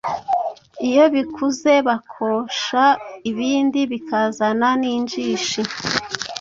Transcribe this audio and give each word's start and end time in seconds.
Iyo 0.87 1.05
bikuze 1.15 1.73
bakosha 1.87 2.83
ibindi 3.29 3.79
bikazana 3.91 4.67
n’injishi 4.81 5.61